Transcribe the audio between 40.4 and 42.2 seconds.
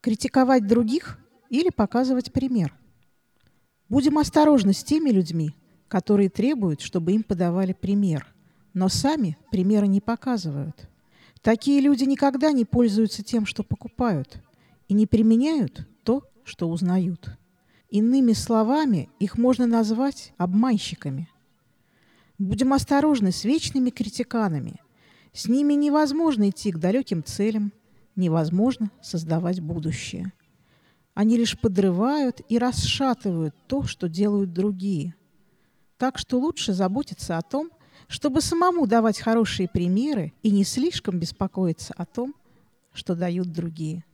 и не слишком беспокоиться о